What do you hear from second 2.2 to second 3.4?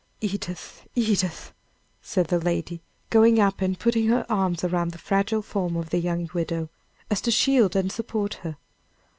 the lady, going